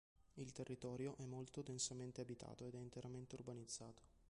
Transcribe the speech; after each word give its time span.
Il 0.33 0.51
territorio 0.51 1.13
è 1.17 1.25
molto 1.27 1.61
densamente 1.61 2.21
abitato 2.21 2.65
ed 2.65 2.73
è 2.73 2.79
interamente 2.79 3.35
urbanizzato. 3.35 4.01